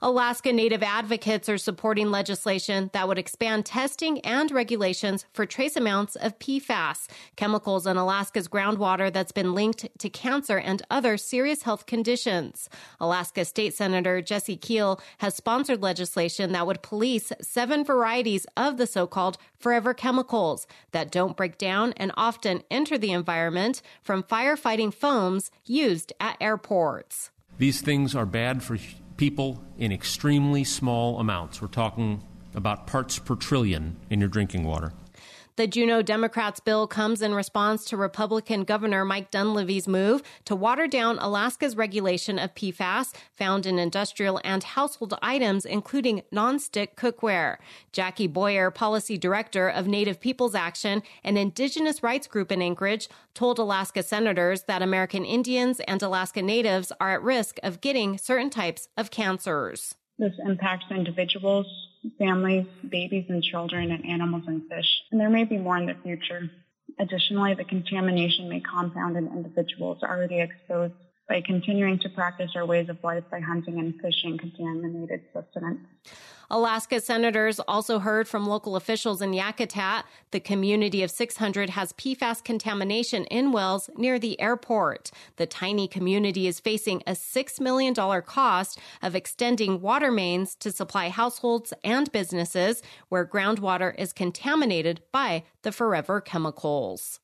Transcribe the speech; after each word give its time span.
Alaska 0.00 0.52
Native 0.52 0.82
advocates 0.82 1.48
are 1.48 1.58
supporting 1.58 2.10
legislation 2.10 2.90
that 2.92 3.08
would 3.08 3.18
expand 3.18 3.66
testing 3.66 4.20
and 4.20 4.50
regulations 4.50 5.24
for 5.32 5.46
trace 5.46 5.76
amounts 5.76 6.16
of 6.16 6.38
PFAS, 6.38 7.08
chemicals 7.36 7.86
in 7.86 7.96
Alaska's 7.96 8.48
groundwater 8.48 9.12
that's 9.12 9.32
been 9.32 9.54
linked 9.54 9.88
to 9.98 10.08
cancer 10.08 10.58
and 10.58 10.82
other 10.90 11.16
serious 11.16 11.62
health 11.62 11.86
conditions. 11.86 12.68
Alaska 13.00 13.44
State 13.44 13.74
Senator 13.74 14.20
Jesse 14.20 14.56
Kiehl 14.56 15.00
has 15.18 15.34
sponsored 15.34 15.82
legislation 15.82 16.52
that 16.52 16.66
would 16.66 16.82
police 16.82 17.32
seven 17.40 17.84
varieties 17.84 18.46
of 18.56 18.76
the 18.76 18.86
so-called 18.86 19.38
forever 19.58 19.94
chemicals 19.94 20.66
that 20.90 21.10
don't 21.10 21.36
break 21.36 21.58
down 21.58 21.92
and 21.96 22.12
often 22.16 22.62
enter 22.70 22.98
the 22.98 23.12
environment 23.12 23.82
from 24.02 24.22
firefighting 24.22 24.92
foams 24.92 25.50
used 25.64 26.12
at 26.20 26.36
airports. 26.40 27.30
These 27.58 27.80
things 27.80 28.14
are 28.14 28.26
bad 28.26 28.62
for 28.62 28.76
people 29.22 29.62
in 29.78 29.92
extremely 29.92 30.64
small 30.64 31.20
amounts. 31.20 31.62
We're 31.62 31.68
talking 31.68 32.24
about 32.56 32.88
parts 32.88 33.20
per 33.20 33.36
trillion 33.36 33.96
in 34.10 34.18
your 34.18 34.28
drinking 34.28 34.64
water. 34.64 34.92
The 35.56 35.66
Juneau 35.66 36.00
Democrats 36.00 36.60
bill 36.60 36.86
comes 36.86 37.20
in 37.20 37.34
response 37.34 37.84
to 37.84 37.96
Republican 37.98 38.64
Governor 38.64 39.04
Mike 39.04 39.30
Dunleavy's 39.30 39.86
move 39.86 40.22
to 40.46 40.56
water 40.56 40.86
down 40.86 41.18
Alaska's 41.18 41.76
regulation 41.76 42.38
of 42.38 42.54
PFAS 42.54 43.14
found 43.34 43.66
in 43.66 43.78
industrial 43.78 44.40
and 44.44 44.64
household 44.64 45.12
items, 45.20 45.66
including 45.66 46.22
nonstick 46.32 46.94
cookware. 46.96 47.58
Jackie 47.92 48.26
Boyer, 48.26 48.70
policy 48.70 49.18
director 49.18 49.68
of 49.68 49.86
Native 49.86 50.20
Peoples 50.20 50.54
Action, 50.54 51.02
an 51.22 51.36
indigenous 51.36 52.02
rights 52.02 52.26
group 52.26 52.50
in 52.50 52.62
Anchorage, 52.62 53.10
told 53.34 53.58
Alaska 53.58 54.02
senators 54.02 54.62
that 54.62 54.80
American 54.80 55.26
Indians 55.26 55.80
and 55.80 56.02
Alaska 56.02 56.40
Natives 56.40 56.92
are 56.98 57.10
at 57.10 57.22
risk 57.22 57.58
of 57.62 57.82
getting 57.82 58.16
certain 58.16 58.48
types 58.48 58.88
of 58.96 59.10
cancers. 59.10 59.96
This 60.22 60.38
impacts 60.46 60.84
individuals 60.88 61.66
families, 62.16 62.66
babies 62.88 63.26
and 63.28 63.42
children, 63.42 63.90
and 63.90 64.06
animals 64.06 64.44
and 64.46 64.62
fish. 64.68 64.86
And 65.10 65.20
there 65.20 65.30
may 65.30 65.42
be 65.42 65.58
more 65.58 65.76
in 65.76 65.86
the 65.86 65.96
future. 66.04 66.48
Additionally, 67.00 67.54
the 67.54 67.64
contamination 67.64 68.48
may 68.48 68.60
compound 68.60 69.16
in 69.16 69.26
individuals 69.26 69.98
already 70.04 70.40
exposed 70.40 70.94
by 71.32 71.40
continuing 71.40 71.98
to 71.98 72.10
practice 72.10 72.50
our 72.54 72.66
ways 72.66 72.90
of 72.90 73.02
life 73.02 73.24
by 73.30 73.40
hunting 73.40 73.78
and 73.78 73.98
fishing 74.02 74.36
contaminated 74.36 75.22
sustenance. 75.32 75.80
Alaska 76.50 77.00
senators 77.00 77.58
also 77.60 77.98
heard 78.00 78.28
from 78.28 78.46
local 78.46 78.76
officials 78.76 79.22
in 79.22 79.32
Yakutat. 79.32 80.02
The 80.30 80.40
community 80.40 81.02
of 81.02 81.10
600 81.10 81.70
has 81.70 81.94
PFAS 81.94 82.44
contamination 82.44 83.24
in 83.24 83.50
wells 83.50 83.88
near 83.96 84.18
the 84.18 84.38
airport. 84.38 85.10
The 85.36 85.46
tiny 85.46 85.88
community 85.88 86.46
is 86.46 86.60
facing 86.60 87.02
a 87.06 87.12
$6 87.12 87.60
million 87.60 87.94
cost 87.94 88.78
of 89.00 89.16
extending 89.16 89.80
water 89.80 90.12
mains 90.12 90.54
to 90.56 90.70
supply 90.70 91.08
households 91.08 91.72
and 91.82 92.12
businesses 92.12 92.82
where 93.08 93.24
groundwater 93.24 93.98
is 93.98 94.12
contaminated 94.12 95.00
by 95.12 95.44
the 95.62 95.72
forever 95.72 96.20
chemicals. 96.20 97.20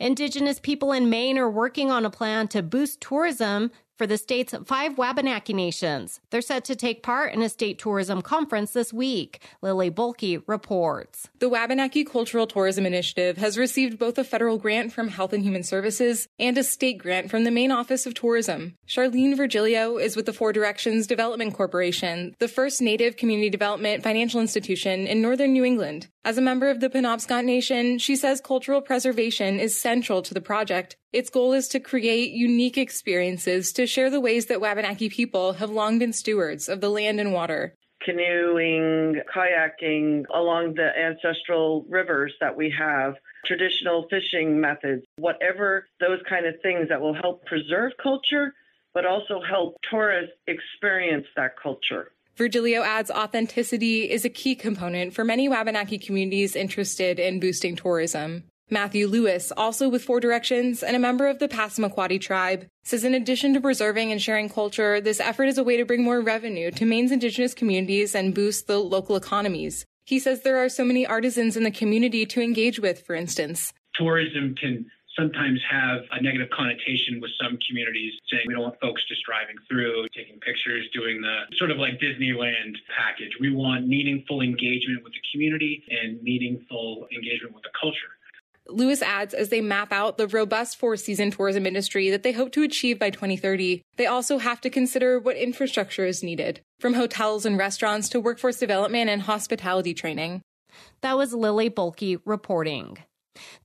Indigenous 0.00 0.60
people 0.60 0.92
in 0.92 1.10
Maine 1.10 1.38
are 1.38 1.50
working 1.50 1.90
on 1.90 2.04
a 2.04 2.10
plan 2.10 2.48
to 2.48 2.62
boost 2.62 3.00
tourism 3.00 3.70
for 3.98 4.06
the 4.06 4.16
state's 4.16 4.54
five 4.64 4.96
Wabanaki 4.96 5.52
nations. 5.52 6.20
They're 6.30 6.40
set 6.40 6.64
to 6.66 6.76
take 6.76 7.02
part 7.02 7.34
in 7.34 7.42
a 7.42 7.48
state 7.48 7.78
tourism 7.78 8.22
conference 8.22 8.70
this 8.70 8.92
week. 8.92 9.42
Lily 9.60 9.90
Bohlke 9.90 10.42
reports. 10.46 11.28
The 11.40 11.48
Wabanaki 11.48 12.04
Cultural 12.04 12.46
Tourism 12.46 12.86
Initiative 12.86 13.36
has 13.38 13.58
received 13.58 13.98
both 13.98 14.16
a 14.16 14.24
federal 14.24 14.56
grant 14.56 14.92
from 14.92 15.08
Health 15.08 15.32
and 15.32 15.42
Human 15.42 15.64
Services 15.64 16.28
and 16.38 16.56
a 16.56 16.62
state 16.62 16.98
grant 16.98 17.30
from 17.30 17.42
the 17.44 17.50
Maine 17.50 17.72
Office 17.72 18.06
of 18.06 18.14
Tourism. 18.14 18.76
Charlene 18.86 19.36
Virgilio 19.36 19.98
is 19.98 20.14
with 20.14 20.26
the 20.26 20.32
Four 20.32 20.52
Directions 20.52 21.06
Development 21.08 21.52
Corporation, 21.52 22.36
the 22.38 22.48
first 22.48 22.80
Native 22.80 23.16
community 23.16 23.50
development 23.50 24.04
financial 24.04 24.40
institution 24.40 25.06
in 25.06 25.20
northern 25.20 25.52
New 25.52 25.64
England. 25.64 26.06
As 26.24 26.38
a 26.38 26.42
member 26.42 26.68
of 26.68 26.80
the 26.80 26.90
Penobscot 26.90 27.44
Nation, 27.44 27.98
she 27.98 28.14
says 28.14 28.40
cultural 28.40 28.80
preservation 28.80 29.58
is 29.58 29.80
central 29.80 30.22
to 30.22 30.34
the 30.34 30.40
project. 30.40 30.96
Its 31.10 31.30
goal 31.30 31.54
is 31.54 31.68
to 31.68 31.80
create 31.80 32.32
unique 32.32 32.76
experiences 32.76 33.72
to 33.72 33.86
share 33.86 34.10
the 34.10 34.20
ways 34.20 34.46
that 34.46 34.60
Wabanaki 34.60 35.08
people 35.08 35.54
have 35.54 35.70
long 35.70 35.98
been 35.98 36.12
stewards 36.12 36.68
of 36.68 36.82
the 36.82 36.90
land 36.90 37.18
and 37.18 37.32
water. 37.32 37.74
Canoeing, 38.04 39.22
kayaking 39.34 40.24
along 40.34 40.74
the 40.74 40.90
ancestral 40.98 41.86
rivers 41.88 42.34
that 42.40 42.54
we 42.54 42.72
have, 42.78 43.14
traditional 43.46 44.06
fishing 44.10 44.60
methods, 44.60 45.02
whatever 45.16 45.86
those 45.98 46.20
kind 46.28 46.44
of 46.44 46.54
things 46.62 46.90
that 46.90 47.00
will 47.00 47.14
help 47.14 47.44
preserve 47.46 47.92
culture, 48.02 48.52
but 48.92 49.06
also 49.06 49.40
help 49.40 49.76
tourists 49.90 50.36
experience 50.46 51.26
that 51.36 51.52
culture. 51.60 52.12
Virgilio 52.36 52.82
adds 52.82 53.10
authenticity 53.10 54.10
is 54.10 54.26
a 54.26 54.30
key 54.30 54.54
component 54.54 55.14
for 55.14 55.24
many 55.24 55.48
Wabanaki 55.48 55.98
communities 55.98 56.54
interested 56.54 57.18
in 57.18 57.40
boosting 57.40 57.76
tourism. 57.76 58.44
Matthew 58.70 59.06
Lewis, 59.06 59.50
also 59.56 59.88
with 59.88 60.04
Four 60.04 60.20
Directions 60.20 60.82
and 60.82 60.94
a 60.94 60.98
member 60.98 61.26
of 61.26 61.38
the 61.38 61.48
Passamaquoddy 61.48 62.20
tribe, 62.20 62.66
says 62.84 63.02
in 63.02 63.14
addition 63.14 63.54
to 63.54 63.60
preserving 63.60 64.12
and 64.12 64.20
sharing 64.20 64.48
culture, 64.48 65.00
this 65.00 65.20
effort 65.20 65.44
is 65.44 65.56
a 65.56 65.64
way 65.64 65.76
to 65.78 65.86
bring 65.86 66.04
more 66.04 66.20
revenue 66.20 66.70
to 66.72 66.84
Maine's 66.84 67.12
indigenous 67.12 67.54
communities 67.54 68.14
and 68.14 68.34
boost 68.34 68.66
the 68.66 68.78
local 68.78 69.16
economies. 69.16 69.86
He 70.04 70.18
says 70.18 70.42
there 70.42 70.58
are 70.58 70.68
so 70.68 70.84
many 70.84 71.06
artisans 71.06 71.56
in 71.56 71.64
the 71.64 71.70
community 71.70 72.26
to 72.26 72.42
engage 72.42 72.78
with, 72.78 73.02
for 73.06 73.14
instance. 73.14 73.72
Tourism 73.94 74.54
can 74.60 74.86
sometimes 75.18 75.60
have 75.68 76.02
a 76.12 76.22
negative 76.22 76.48
connotation 76.50 77.20
with 77.20 77.30
some 77.42 77.58
communities 77.66 78.14
saying 78.30 78.44
we 78.46 78.54
don't 78.54 78.62
want 78.62 78.80
folks 78.80 79.02
just 79.08 79.24
driving 79.24 79.56
through, 79.68 80.06
taking 80.14 80.38
pictures, 80.40 80.86
doing 80.94 81.20
the 81.20 81.44
sort 81.56 81.70
of 81.70 81.78
like 81.78 81.98
Disneyland 81.98 82.76
package. 82.94 83.32
We 83.40 83.50
want 83.50 83.88
meaningful 83.88 84.40
engagement 84.40 85.02
with 85.02 85.12
the 85.12 85.24
community 85.32 85.82
and 85.90 86.22
meaningful 86.22 87.08
engagement 87.12 87.54
with 87.54 87.64
the 87.64 87.74
culture. 87.78 88.14
Lewis 88.68 89.00
adds 89.02 89.34
as 89.34 89.48
they 89.48 89.60
map 89.60 89.92
out 89.92 90.18
the 90.18 90.28
robust 90.28 90.76
four 90.76 90.96
season 90.96 91.30
tourism 91.30 91.66
industry 91.66 92.10
that 92.10 92.22
they 92.22 92.32
hope 92.32 92.52
to 92.52 92.62
achieve 92.62 92.98
by 92.98 93.10
2030, 93.10 93.82
they 93.96 94.06
also 94.06 94.38
have 94.38 94.60
to 94.60 94.70
consider 94.70 95.18
what 95.18 95.36
infrastructure 95.36 96.04
is 96.04 96.22
needed, 96.22 96.60
from 96.78 96.94
hotels 96.94 97.46
and 97.46 97.56
restaurants 97.56 98.08
to 98.10 98.20
workforce 98.20 98.58
development 98.58 99.08
and 99.08 99.22
hospitality 99.22 99.94
training. 99.94 100.42
That 101.00 101.16
was 101.16 101.32
Lily 101.32 101.70
Bohlke 101.70 102.20
reporting. 102.24 102.98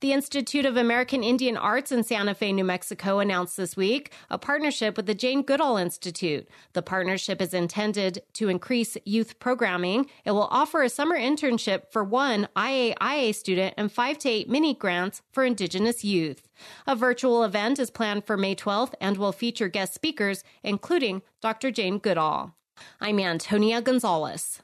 The 0.00 0.12
Institute 0.12 0.66
of 0.66 0.76
American 0.76 1.22
Indian 1.22 1.56
Arts 1.56 1.92
in 1.92 2.04
Santa 2.04 2.34
Fe, 2.34 2.52
New 2.52 2.64
Mexico 2.64 3.18
announced 3.18 3.56
this 3.56 3.76
week 3.76 4.12
a 4.30 4.38
partnership 4.38 4.96
with 4.96 5.06
the 5.06 5.14
Jane 5.14 5.42
Goodall 5.42 5.76
Institute. 5.76 6.48
The 6.72 6.82
partnership 6.82 7.40
is 7.40 7.54
intended 7.54 8.22
to 8.34 8.48
increase 8.48 8.96
youth 9.04 9.38
programming. 9.38 10.06
It 10.24 10.32
will 10.32 10.48
offer 10.50 10.82
a 10.82 10.88
summer 10.88 11.16
internship 11.16 11.90
for 11.90 12.04
one 12.04 12.48
IAIA 12.56 13.34
student 13.34 13.74
and 13.76 13.90
five 13.90 14.18
to 14.18 14.28
eight 14.28 14.48
mini 14.48 14.74
grants 14.74 15.22
for 15.32 15.44
Indigenous 15.44 16.04
youth. 16.04 16.48
A 16.86 16.94
virtual 16.96 17.44
event 17.44 17.78
is 17.78 17.90
planned 17.90 18.24
for 18.24 18.36
May 18.36 18.54
12th 18.54 18.94
and 19.00 19.16
will 19.16 19.32
feature 19.32 19.68
guest 19.68 19.94
speakers, 19.94 20.44
including 20.62 21.22
Dr. 21.40 21.70
Jane 21.70 21.98
Goodall. 21.98 22.54
I'm 23.00 23.20
Antonia 23.20 23.80
Gonzalez. 23.80 24.60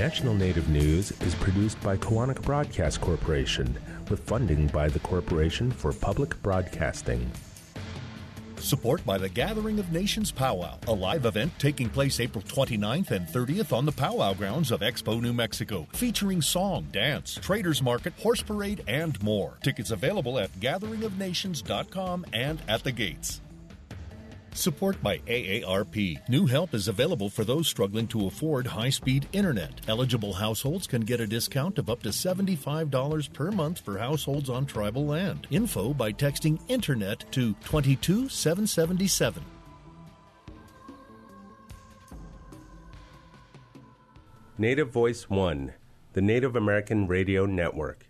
National 0.00 0.32
Native 0.32 0.66
News 0.70 1.12
is 1.20 1.34
produced 1.34 1.78
by 1.82 1.94
Koahnic 1.94 2.40
Broadcast 2.40 3.02
Corporation 3.02 3.76
with 4.08 4.20
funding 4.20 4.66
by 4.68 4.88
the 4.88 4.98
Corporation 5.00 5.70
for 5.70 5.92
Public 5.92 6.42
Broadcasting. 6.42 7.30
Support 8.56 9.04
by 9.04 9.18
the 9.18 9.28
Gathering 9.28 9.78
of 9.78 9.92
Nations 9.92 10.32
Powwow, 10.32 10.78
a 10.88 10.92
live 10.94 11.26
event 11.26 11.52
taking 11.58 11.90
place 11.90 12.18
April 12.18 12.42
29th 12.42 13.10
and 13.10 13.28
30th 13.28 13.76
on 13.76 13.84
the 13.84 13.92
powwow 13.92 14.32
grounds 14.32 14.70
of 14.70 14.80
Expo, 14.80 15.20
New 15.20 15.34
Mexico, 15.34 15.86
featuring 15.92 16.40
song, 16.40 16.86
dance, 16.90 17.34
traders 17.34 17.82
market, 17.82 18.14
horse 18.14 18.40
parade, 18.40 18.82
and 18.88 19.22
more. 19.22 19.58
Tickets 19.62 19.90
available 19.90 20.38
at 20.38 20.50
gatheringofnations.com 20.60 22.24
and 22.32 22.62
at 22.68 22.84
the 22.84 22.92
gates. 22.92 23.42
Support 24.54 25.02
by 25.02 25.18
AARP. 25.18 26.28
New 26.28 26.46
help 26.46 26.74
is 26.74 26.88
available 26.88 27.30
for 27.30 27.44
those 27.44 27.68
struggling 27.68 28.06
to 28.08 28.26
afford 28.26 28.66
high 28.66 28.90
speed 28.90 29.28
internet. 29.32 29.80
Eligible 29.88 30.32
households 30.32 30.86
can 30.86 31.02
get 31.02 31.20
a 31.20 31.26
discount 31.26 31.78
of 31.78 31.88
up 31.88 32.02
to 32.02 32.10
$75 32.10 33.32
per 33.32 33.50
month 33.50 33.80
for 33.80 33.98
households 33.98 34.50
on 34.50 34.66
tribal 34.66 35.06
land. 35.06 35.46
Info 35.50 35.94
by 35.94 36.12
texting 36.12 36.60
Internet 36.68 37.24
to 37.32 37.54
22777. 37.64 39.42
Native 44.58 44.90
Voice 44.90 45.30
One, 45.30 45.72
the 46.12 46.20
Native 46.20 46.54
American 46.54 47.06
Radio 47.06 47.46
Network. 47.46 48.09